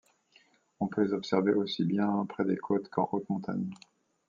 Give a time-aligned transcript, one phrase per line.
[0.79, 3.69] On peut les observer aussi bien près des côtes qu'en haute montagne.